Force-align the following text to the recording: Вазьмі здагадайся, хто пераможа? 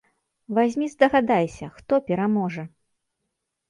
Вазьмі 0.57 0.87
здагадайся, 0.95 1.71
хто 1.79 2.01
пераможа? 2.11 2.69